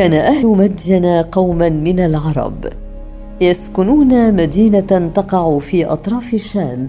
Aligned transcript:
كان 0.00 0.12
أهل 0.12 0.46
مدين 0.46 1.06
قوما 1.06 1.68
من 1.68 2.00
العرب. 2.00 2.54
يسكنون 3.40 4.34
مدينة 4.34 5.10
تقع 5.14 5.58
في 5.58 5.84
أطراف 5.84 6.34
الشام. 6.34 6.88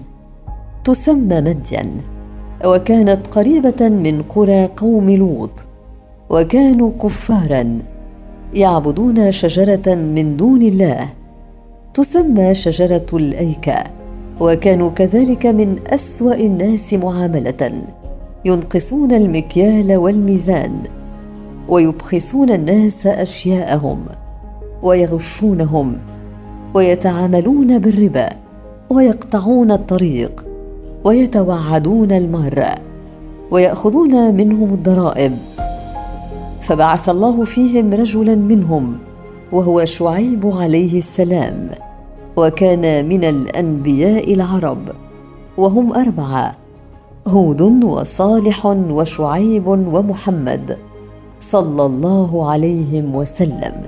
تسمى 0.84 1.40
مدين. 1.40 2.00
وكانت 2.64 3.26
قريبة 3.26 3.88
من 3.88 4.22
قرى 4.22 4.66
قوم 4.76 5.10
لوط. 5.10 5.66
وكانوا 6.30 6.90
كفارا 7.02 7.78
يعبدون 8.54 9.32
شجرة 9.32 9.94
من 9.94 10.36
دون 10.36 10.62
الله. 10.62 11.08
تسمى 11.94 12.54
شجرة 12.54 13.06
الايكه 13.12 13.84
وكانوا 14.40 14.90
كذلك 14.90 15.46
من 15.46 15.78
أسوأ 15.86 16.34
الناس 16.34 16.94
معاملة. 16.94 17.82
ينقصون 18.44 19.12
المكيال 19.12 19.96
والميزان. 19.96 21.01
ويبخسون 21.68 22.50
الناس 22.50 23.06
أشياءهم 23.06 24.04
ويغشونهم 24.82 25.96
ويتعاملون 26.74 27.78
بالربا 27.78 28.28
ويقطعون 28.90 29.70
الطريق 29.70 30.44
ويتوعدون 31.04 32.12
الماره 32.12 32.74
ويأخذون 33.50 34.34
منهم 34.34 34.74
الضرائب. 34.74 35.38
فبعث 36.60 37.08
الله 37.08 37.44
فيهم 37.44 37.94
رجلا 37.94 38.34
منهم 38.34 38.98
وهو 39.52 39.84
شعيب 39.84 40.46
عليه 40.46 40.98
السلام 40.98 41.68
وكان 42.36 43.08
من 43.08 43.24
الأنبياء 43.24 44.34
العرب 44.34 44.88
وهم 45.56 45.92
أربعة 45.92 46.54
هود 47.28 47.84
وصالح 47.84 48.66
وشعيب 48.66 49.66
ومحمد. 49.66 50.78
صلى 51.42 51.86
الله 51.86 52.50
عليهم 52.50 53.14
وسلم. 53.14 53.82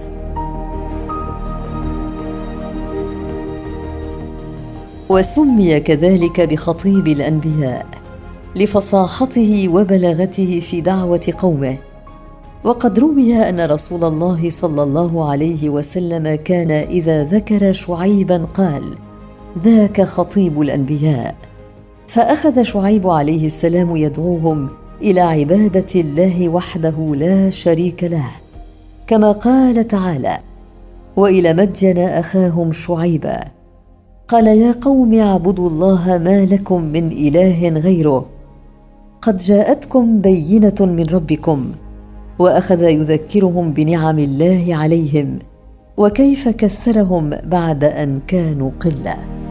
وسمي 5.08 5.80
كذلك 5.80 6.41
بخطيب 6.41 7.06
الأنبياء 7.06 7.86
لفصاحته 8.56 9.69
وبلاغته 9.69 10.61
في 10.61 10.80
دعوة 10.80 11.33
قومه. 11.38 11.77
وقد 12.64 12.98
روي 12.98 13.36
أن 13.48 13.61
رسول 13.61 14.05
الله 14.05 14.50
صلى 14.50 14.83
الله 14.83 15.30
عليه 15.30 15.68
وسلم 15.68 16.34
كان 16.34 16.70
إذا 16.70 17.24
ذكر 17.24 17.72
شعيبا 17.72 18.44
قال 18.44 18.83
ذاك 19.58 20.02
خطيب 20.02 20.62
الأنبياء. 20.62 21.34
فأخذ 22.08 22.62
شعيب 22.62 23.08
عليه 23.08 23.46
السلام 23.46 23.96
يدعوهم 23.96 24.68
إلى 25.03 25.20
عبادة 25.20 26.00
الله 26.00 26.48
وحده 26.48 27.14
لا 27.17 27.50
شريك 27.50 28.05
له 28.05 28.31
كما 29.06 29.33
قال 29.33 29.89
تعالى 29.89 30.39
وإلى 31.17 31.53
مدين 31.53 31.98
أخاهم 31.98 32.73
شعيبا 32.73 33.41
قال 34.28 34.47
يا 34.47 34.73
قوم 34.73 35.14
اعبدوا 35.14 35.70
الله 35.70 36.19
ما 36.19 36.45
لكم 36.45 36.83
من 36.83 37.12
إله 37.12 37.69
غيره 37.69 38.27
قد 39.23 39.36
جاءتكم 39.36 40.20
بينة 40.20 40.75
من 40.81 41.05
ربكم 41.12 41.73
وأخذ 42.39 42.83
يذكرهم 42.83 43.73
بنعم 43.73 44.19
الله 44.19 44.67
عليهم 44.70 45.39
وكيف 45.97 46.48
كثرهم 46.48 47.31
بعد 47.31 47.84
أن 47.84 48.20
كانوا 48.27 48.70
قلة. 48.81 49.44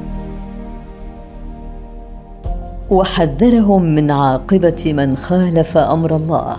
وحذرهم 2.90 3.84
من 3.96 4.12
عاقبة 4.12 4.94
من 4.98 5.16
خالف 5.16 5.78
أمر 5.78 6.16
الله. 6.16 6.58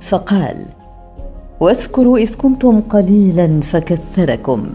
فقال 0.00 0.56
واذكروا 1.60 2.18
إذ 2.18 2.34
كنتم 2.34 2.80
قليلا 2.80 3.60
فكثركم 3.60 4.66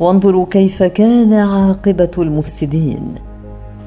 وانظروا 0.00 0.46
كيف 0.50 0.82
كان 0.82 1.32
عاقبة 1.32 2.10
المفسدين. 2.18 3.14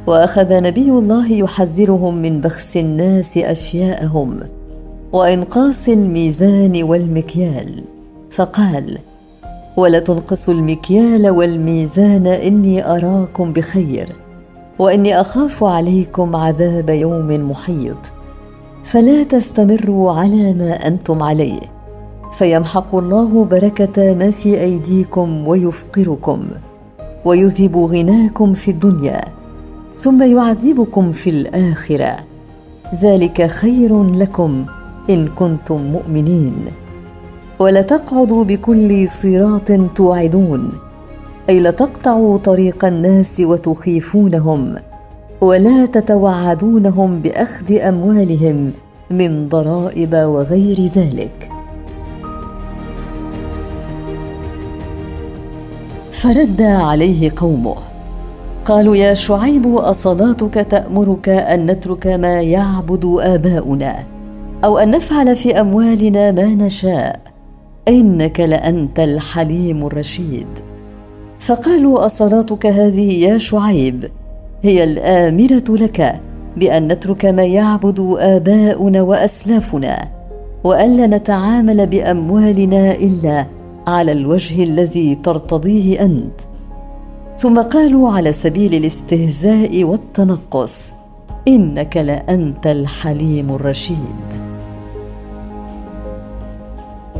وأخذ 0.08 0.64
نبي 0.64 0.90
الله 0.90 1.32
يحذرهم 1.32 2.16
من 2.16 2.42
بخس 2.42 2.78
الناس 2.78 3.38
أشياءهم 3.38 4.40
وإنقاص 5.14 5.90
الميزان 5.90 6.84
والمكيال. 6.84 7.84
فقال 8.32 8.98
ولا 9.78 10.00
تنقصوا 10.00 10.54
المكيال 10.54 11.30
والميزان 11.30 12.28
إني 12.28 12.92
أراكم 12.92 13.54
بخير. 13.54 14.21
وإني 14.82 15.22
أخاف 15.22 15.64
عليكم 15.64 16.36
عذاب 16.36 16.90
يوم 16.90 17.50
محيط. 17.50 18.12
فلا 18.84 19.24
تستمروا 19.24 20.12
على 20.12 20.54
ما 20.54 20.88
أنتم 20.88 21.24
عليه. 21.24 21.60
فيمحق 22.32 22.96
الله 22.96 23.46
بركة 23.46 24.14
ما 24.14 24.32
في 24.32 24.62
أيديكم 24.62 25.48
ويفقركم 25.48 26.46
ويذهب 27.26 27.78
غناكم 27.78 28.54
في 28.54 28.72
الدنيا 28.72 29.22
ثم 29.98 30.24
يعذبكم 30.38 31.12
في 31.12 31.30
الآخرة. 31.30 32.16
ذلك 33.02 33.48
خير 33.48 34.04
لكم 34.04 34.66
إن 35.10 35.28
كنتم 35.28 35.82
مؤمنين. 35.82 36.56
ولتقعدوا 37.60 38.44
بكل 38.44 39.08
صراط 39.08 39.72
توعدون. 39.96 40.72
أي 41.50 41.60
لتقطعوا 41.60 42.38
طريق 42.38 42.86
الناس 42.86 43.40
وتخيفونهم 43.40 44.76
ولا 45.42 45.86
تتوعدونهم 45.86 47.20
بأخذ 47.20 47.74
أموالهم 47.74 48.72
من 49.12 49.50
ضرائب 49.50 50.14
وغير 50.14 50.90
ذلك. 50.96 51.50
فرد 56.12 56.62
عليه 56.62 57.32
قومه 57.36 57.76
قالوا 58.66 58.96
يا 58.96 59.14
شعيب 59.14 59.76
أصلاتك 59.76 60.54
تأمرك 60.54 61.30
أن 61.30 61.66
نترك 61.66 62.08
ما 62.08 62.42
يعبد 62.42 63.18
آباؤنا 63.20 64.04
أو 64.64 64.78
أن 64.78 64.92
نفعل 64.92 65.36
في 65.36 65.62
أموالنا 65.62 66.32
ما 66.32 66.56
نشاء 66.56 67.20
إنك 67.88 68.40
لأنت 68.40 69.00
الحليم 69.00 69.86
الرشيد. 69.86 70.71
فقالوا 71.42 72.06
أصلاتك 72.06 72.66
هذه 72.66 73.24
يا 73.24 73.38
شعيب. 73.38 74.12
هي 74.62 74.84
الآمرة 74.84 75.64
لك 75.70 76.22
بأن 76.58 76.88
نترك 76.88 77.26
ما 77.26 77.44
يعبد 77.44 78.16
آباؤنا 78.20 79.02
وأسلافنا 79.02 80.08
والا 80.64 81.08
نتعامل 81.08 81.88
بأموالنا 81.88 82.92
إلا 82.92 83.46
على 83.88 84.12
الوجه 84.12 84.64
الذي 84.64 85.16
ترتضيه 85.16 86.02
أنت. 86.02 86.42
ثم 87.38 87.62
قالوا 87.62 88.10
على 88.10 88.34
سبيل 88.34 88.74
الاستهزاء 88.74 89.84
والتنقص 89.84 90.94
إنك 91.48 91.98
لأنت 91.98 92.68
الحليم 92.68 93.56
الرشيد. 93.56 94.34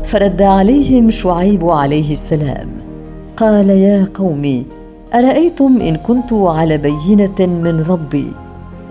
فرد 0.04 0.42
عليهم 0.42 1.10
شعيب 1.10 1.70
عليه 1.70 2.12
السلام 2.12 2.91
قال 3.36 3.70
يا 3.70 4.08
قوم 4.14 4.64
أرأيتم 5.14 5.80
إن 5.80 5.96
كنت 5.96 6.32
على 6.32 6.78
بينة 6.78 7.38
من 7.40 7.84
ربي؟ 7.88 8.32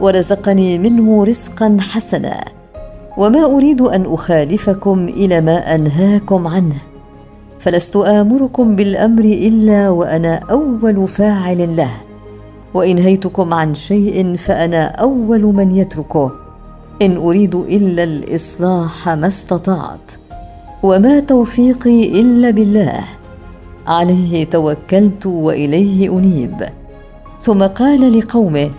ورزقني 0.02 0.78
منه 0.78 1.24
رزقا 1.24 1.78
حسنا. 1.80 2.46
وما 3.18 3.46
أريد 3.46 3.82
أن 3.82 4.14
أخالفكم 4.14 5.06
إلى 5.06 5.42
ما 5.42 5.76
أنهاكم 5.76 6.48
عنه. 6.48 6.76
فلست 7.60 7.96
آمركم 7.96 8.76
بالأمر 8.76 9.24
إلا 9.24 9.90
وأنا 9.90 10.36
أول 10.52 11.08
فاعل 11.08 11.76
له. 11.76 11.92
وإن 12.74 12.98
هيتكم 12.98 13.54
عن 13.54 13.74
شيء 13.74 14.36
فأنا 14.36 14.86
أول 14.86 15.42
من 15.42 15.72
يتركه. 15.72 16.32
إن 17.02 17.18
أريد 17.18 17.56
إلا 17.56 18.04
الإصلاح 18.04 19.10
ما 19.10 19.28
استطعت. 19.28 20.12
وما 20.84 21.20
توفيقي 21.20 22.22
إلا 22.22 22.50
بالله. 22.50 23.21
عليه 23.92 24.46
توكلت 24.46 25.26
وإليه 25.26 26.10
أنيب. 26.20 26.66
ثم 27.40 27.64
قال 27.64 28.20
لقومه 28.20 28.70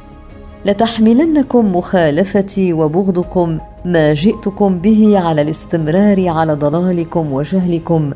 لتحملنكم 0.67 1.77
مخالفتي 1.77 2.73
وبغضكم 2.73 3.59
ما 3.85 4.15
جئتكم 4.15 4.79
به 4.79 5.19
على 5.19 5.43
الاستمرار 5.43 6.29
على 6.29 6.53
ضلالكم 6.55 7.33
وجهلكم 7.33 8.11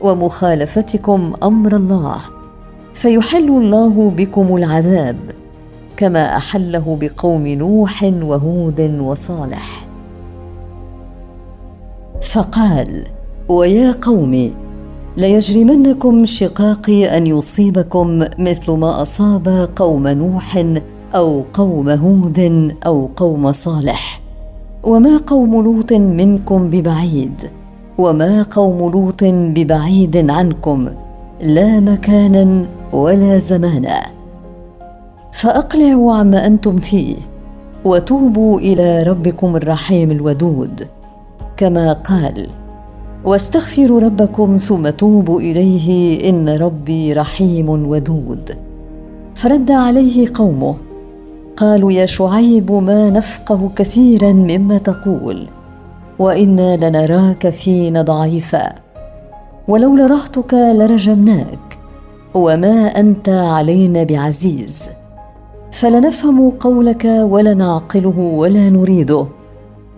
ومخالفتكم 0.00 1.32
أمر 1.42 1.76
الله. 1.76 2.18
فيحل 2.94 3.48
الله 3.48 4.12
بكم 4.16 4.56
العذاب 4.56 5.16
كما 5.96 6.36
أحله 6.36 6.98
بقوم 7.00 7.46
نوح 7.46 8.02
وهود 8.02 8.80
وصالح. 9.00 9.86
فقال 12.32 13.04
ويا 13.48 13.92
قوم 14.02 14.54
ليجرمنكم 15.16 16.24
شقاقي 16.24 17.16
أن 17.16 17.26
يصيبكم 17.26 18.24
مثل 18.38 18.72
ما 18.72 19.02
أصاب 19.02 19.68
قوم 19.76 20.08
نوح 20.08 20.64
أو 21.14 21.44
قوم 21.52 21.88
هود 21.88 22.72
أو 22.86 23.08
قوم 23.16 23.52
صالح. 23.52 24.20
وما 24.84 25.16
قوم 25.26 25.62
لوط 25.62 25.92
منكم 25.92 26.70
ببعيد. 26.70 27.50
وما 27.98 28.42
قوم 28.42 28.90
لوط 28.90 29.24
ببعيد 29.24 30.30
عنكم. 30.30 30.88
لا 31.42 31.80
مكانا 31.80 32.66
ولا 32.92 33.38
زمانا. 33.38 34.02
فأقلعوا 35.32 36.14
عما 36.14 36.46
أنتم 36.46 36.76
فيه. 36.76 37.16
وتوبوا 37.84 38.58
إلى 38.58 39.02
ربكم 39.02 39.56
الرحيم 39.56 40.10
الودود. 40.10 40.82
كما 41.56 41.92
قال 41.92 42.46
واستغفروا 43.26 44.00
ربكم 44.00 44.56
ثم 44.56 44.90
توبوا 44.90 45.40
إليه 45.40 46.20
إن 46.30 46.48
ربي 46.48 47.12
رحيم 47.12 47.68
ودود. 47.68 48.50
فرد 49.34 49.70
عليه 49.70 50.28
قومه 50.34 50.74
قالوا 51.56 51.92
يا 51.92 52.06
شعيب 52.06 52.72
ما 52.72 53.10
نفقه 53.10 53.70
كثيرا 53.76 54.32
مما 54.32 54.78
تقول 54.78 55.48
وإنا 56.18 56.76
لنراك 56.76 57.48
فينا 57.48 58.02
ضعيفا 58.02 58.72
ولولا 59.68 60.06
رهتك 60.06 60.54
لرجمناك 60.54 61.78
وما 62.34 63.00
أنت 63.00 63.28
علينا 63.28 64.04
بعزيز. 64.04 64.88
فلنفهم 65.72 66.50
قولك 66.50 67.04
ولا 67.04 67.54
نعقله 67.54 68.18
ولا 68.18 68.70
نريده 68.70 69.26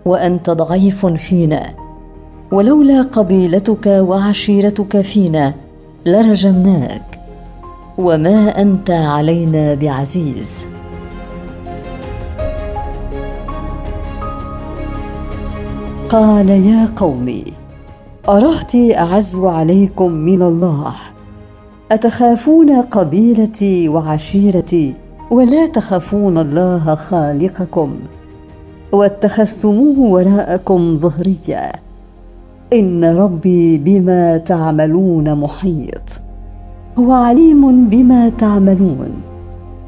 وأنت 0.04 0.50
ضعيف 0.50 1.06
فينا. 1.06 1.87
ولولا 2.52 3.02
قبيلتك 3.02 3.86
وعشيرتك 3.86 5.00
فينا 5.00 5.54
لرجمناك. 6.06 7.20
وما 7.98 8.62
أنت 8.62 8.90
علينا 8.90 9.74
بعزيز. 9.74 10.66
قال 16.08 16.48
يا 16.48 16.88
قومي 16.96 17.44
ارهتي 18.28 18.98
أعز 18.98 19.44
عليكم 19.44 20.12
من 20.12 20.42
الله. 20.42 20.94
أتخافون 21.92 22.82
قبيلتي 22.82 23.88
وعشيرتي 23.88 24.94
ولا 25.30 25.66
تخافون 25.66 26.38
الله 26.38 26.94
خالقكم؟ 26.94 27.98
واتخذتموه 28.92 29.98
وراءكم 29.98 30.98
ظهريا. 31.00 31.87
إن 32.72 33.04
ربي 33.04 33.78
بما 33.78 34.36
تعملون 34.36 35.34
محيط. 35.34 36.20
هو 36.98 37.12
عليم 37.12 37.88
بما 37.88 38.28
تعملون 38.28 39.10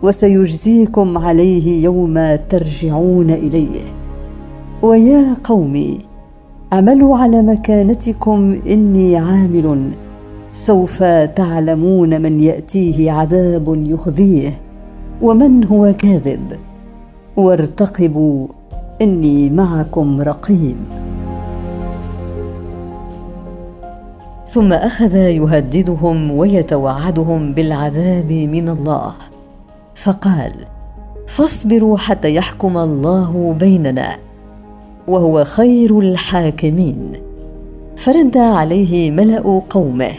وسيجزيكم 0.03 1.19
عليه 1.19 1.85
يوم 1.85 2.37
ترجعون 2.49 3.31
إليه. 3.31 3.81
ويا 4.83 5.35
قومي 5.45 5.99
اعملوا 6.73 7.17
على 7.17 7.43
مكانتكم 7.43 8.57
إني 8.67 9.17
عامل. 9.17 9.91
سوف 10.53 11.03
تعلمون 11.37 12.23
من 12.23 12.41
يأتيه 12.41 13.13
عذاب 13.13 13.75
يخزيه 13.77 14.61
ومن 15.23 15.65
هو 15.65 15.93
كاذب. 15.99 16.53
وارتقبوا 17.37 18.47
إني 19.03 19.51
معكم 19.51 20.21
رقيب. 20.21 20.77
ثم 24.51 24.73
أخذ 24.73 25.15
يهددهم 25.15 26.31
ويتوعدهم 26.31 27.53
بالعذاب 27.55 28.33
من 28.33 28.69
الله. 28.69 29.15
فقال 29.95 30.53
فاصبروا 31.27 31.97
حتى 31.97 32.35
يحكم 32.35 32.79
الله 32.79 33.57
بيننا 33.61 34.17
وهو 35.09 35.45
خير 35.45 35.99
الحاكمين. 35.99 37.13
فرد 37.97 38.37
عليه 38.37 39.11
ملأ 39.11 39.63
قومه. 39.71 40.13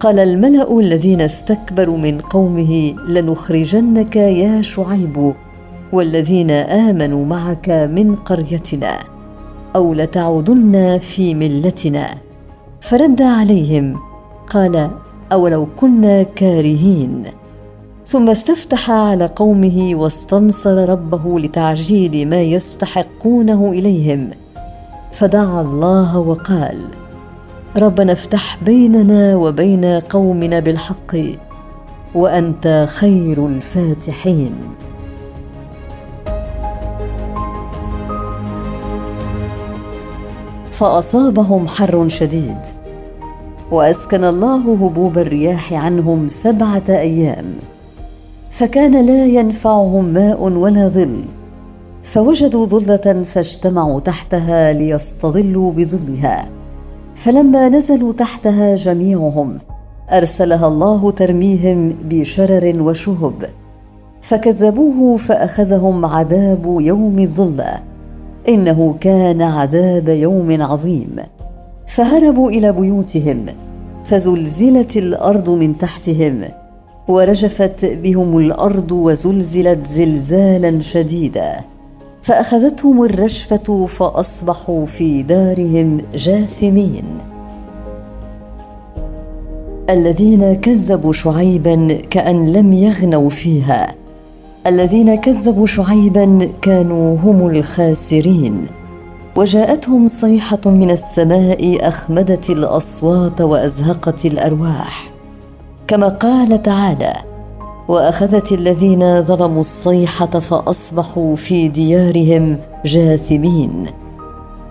قال 0.00 0.18
الملأ 0.18 0.80
الذين 0.80 1.20
استكبروا 1.20 1.98
من 1.98 2.20
قومه 2.20 2.94
لنخرجنك 3.08 4.16
يا 4.16 4.62
شعيب 4.62 5.34
والذين 5.92 6.50
آمنوا 6.50 7.24
معك 7.24 7.68
من 7.68 8.14
قريتنا 8.14 8.98
أو 9.76 9.94
لتعودن 9.94 10.98
في 10.98 11.34
ملتنا. 11.34 12.31
فرد 12.82 13.22
عليهم 13.22 14.00
قال 14.46 14.90
أولو 15.32 15.66
كنا 15.76 16.22
كارهين. 16.22 17.24
ثم 18.06 18.30
استفتح 18.30 18.90
على 18.90 19.26
قومه 19.26 19.90
واستنصر 19.94 20.88
ربه 20.88 21.40
لتعجيل 21.40 22.28
ما 22.28 22.42
يستحقونه 22.42 23.70
إليهم 23.72 24.30
فدعا 25.12 25.60
الله 25.60 26.18
وقال 26.18 26.78
ربنا 27.76 28.12
افتح 28.12 28.58
بيننا 28.64 29.36
وبين 29.36 29.84
قومنا 29.84 30.60
بالحق 30.60 31.16
وأنت 32.14 32.86
خير 32.88 33.46
الفاتحين. 33.46 34.52
فأصابهم 40.72 41.66
حر 41.66 42.08
شديد. 42.08 42.56
وأسكن 43.70 44.24
الله 44.24 44.74
هبوب 44.74 45.18
الرياح 45.18 45.72
عنهم 45.72 46.28
سبعة 46.28 46.82
أيام. 46.88 47.44
فكان 48.50 49.06
لا 49.06 49.26
ينفعهم 49.26 50.04
ماء 50.04 50.42
ولا 50.42 50.88
ظل. 50.88 51.24
فوجدوا 52.02 52.66
ظلة 52.66 53.22
فاجتمعوا 53.22 54.00
تحتها 54.00 54.72
ليستظلوا 54.72 55.72
بظلها. 55.72 56.48
فلما 57.14 57.68
نزلوا 57.68 58.12
تحتها 58.12 58.76
جميعهم 58.76 59.58
أرسلها 60.10 60.68
الله 60.68 61.10
ترميهم 61.10 61.94
بشرر 62.04 62.82
وشهب. 62.82 63.50
فكذبوه 64.22 65.16
فأخذهم 65.16 66.06
عذاب 66.06 66.76
يوم 66.80 67.18
الظلة. 67.18 67.91
إنه 68.48 68.94
كان 69.00 69.42
عذاب 69.42 70.08
يوم 70.08 70.62
عظيم. 70.62 71.16
فهربوا 71.86 72.50
إلى 72.50 72.72
بيوتهم 72.72 73.46
فزلزلت 74.04 74.96
الأرض 74.96 75.50
من 75.50 75.78
تحتهم 75.78 76.44
ورجفت 77.08 77.84
بهم 77.84 78.38
الأرض 78.38 78.92
وزلزلت 78.92 79.84
زلزالا 79.84 80.80
شديدا. 80.80 81.56
فأخذتهم 82.22 83.04
الرجفة 83.04 83.86
فأصبحوا 83.86 84.86
في 84.86 85.22
دارهم 85.22 86.00
جاثمين. 86.14 87.04
الذين 89.90 90.54
كذبوا 90.54 91.12
شعيبا 91.12 91.88
كأن 92.10 92.52
لم 92.52 92.72
يغنوا 92.72 93.30
فيها 93.30 93.94
الذين 94.66 95.14
كذبوا 95.14 95.66
شعيبا 95.66 96.48
كانوا 96.62 97.16
هم 97.18 97.46
الخاسرين. 97.46 98.66
وجاءتهم 99.36 100.08
صيحة 100.08 100.60
من 100.66 100.90
السماء 100.90 101.88
أخمدت 101.88 102.50
الأصوات 102.50 103.40
وأزهقت 103.40 104.26
الأرواح. 104.26 105.12
كما 105.86 106.08
قال 106.08 106.62
تعالى 106.62 107.12
وأخذت 107.88 108.52
الذين 108.52 109.22
ظلموا 109.22 109.60
الصيحة 109.60 110.26
فأصبحوا 110.26 111.36
في 111.36 111.68
ديارهم 111.68 112.58
جاثمين. 112.84 113.86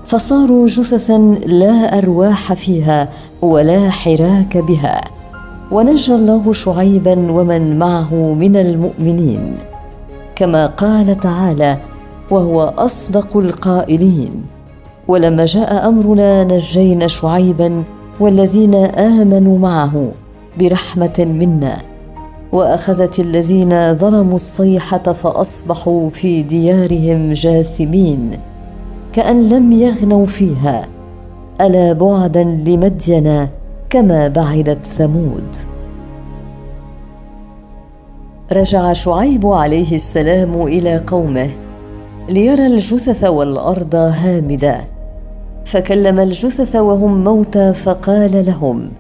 فصاروا 0.06 0.68
جثثا 0.68 1.18
لا 1.46 1.98
أرواح 1.98 2.54
فيها 2.54 3.10
ولا 3.42 3.90
حراك 3.90 4.58
بها. 4.58 5.02
ونجى 5.72 6.16
الله 6.16 6.54
شعيبا 6.54 7.32
ومن 7.32 7.80
معه 7.80 8.14
من 8.14 8.56
المؤمنين. 8.56 9.71
كما 10.42 10.66
قال 10.66 11.20
تعالى 11.20 11.78
وهو 12.32 12.62
أصدق 12.62 13.38
القائلين 13.38 14.44
ولما 15.08 15.46
جاء 15.46 15.88
أمرنا 15.88 16.44
نجينا 16.44 17.08
شعيبا 17.08 17.84
والذين 18.20 18.76
آمنوا 18.86 19.60
معه 19.60 20.12
برحمة 20.60 21.14
منا 21.20 21.78
وأخذت 22.52 23.20
الذين 23.20 23.96
ظلموا 23.96 24.36
الصيحة 24.36 25.14
فأصبحوا 25.14 26.10
في 26.10 26.42
ديارهم 26.42 27.34
جاثمين 27.34 28.32
كأن 29.14 29.50
لم 29.50 29.72
يغنوا 29.72 30.26
فيها 30.26 30.88
ألا 31.62 31.94
بعدا 31.94 32.44
لمدين 32.44 33.48
كما 33.90 34.28
بعدت 34.28 34.86
ثمود. 34.86 35.56
رجع 38.54 38.94
شعيب 38.94 39.48
عليه 39.48 39.96
السلام 39.96 40.62
إلى 40.62 40.98
قومه 40.98 41.50
ليرى 42.30 42.66
الجثث 42.66 43.24
والأرض 43.24 43.96
هامده 43.96 44.82
فكلم 45.66 46.20
الجثث 46.20 46.76
وهم 46.76 47.24
موتى 47.24 47.74
فقال 47.74 48.46
لهم 48.46 48.92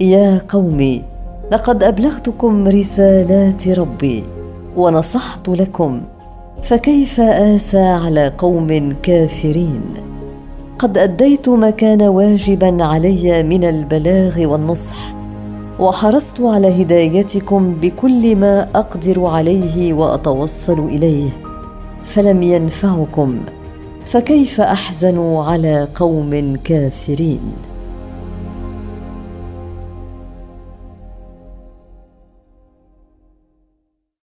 يا 0.00 0.40
قوم 0.48 1.02
لقد 1.52 1.82
أبلغتكم 1.82 2.68
رسالات 2.68 3.68
ربي 3.68 4.24
ونصحت 4.76 5.48
لكم 5.48 6.02
فكيف 6.62 7.20
آسى 7.20 7.82
على 7.82 8.32
قوم 8.38 8.96
كافرين؟ 9.02 9.82
قد 10.78 10.98
أديت 10.98 11.48
ما 11.48 11.70
كان 11.70 12.02
واجبا 12.02 12.84
علي 12.84 13.42
من 13.42 13.64
البلاغ 13.64 14.46
والنصح 14.46 15.21
وحرصت 15.82 16.40
على 16.40 16.82
هدايتكم 16.82 17.74
بكل 17.74 18.36
ما 18.36 18.68
أقدر 18.74 19.24
عليه 19.24 19.92
وأتوصل 19.92 20.78
إليه 20.78 21.30
فلم 22.04 22.42
ينفعكم 22.42 23.40
فكيف 24.06 24.60
احزن 24.60 25.36
على 25.36 25.88
قوم 25.94 26.56
كافرين؟ 26.64 27.40